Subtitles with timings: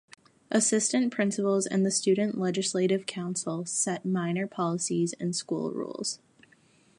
[0.51, 6.17] Assistant principals and the Student Legislative Council set minor policies and school rules.